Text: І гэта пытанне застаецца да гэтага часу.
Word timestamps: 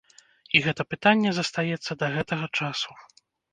І 0.55 0.61
гэта 0.67 0.85
пытанне 0.93 1.35
застаецца 1.39 1.99
да 2.01 2.11
гэтага 2.17 2.51
часу. 2.59 2.91